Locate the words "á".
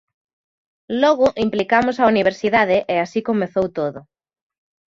2.01-2.03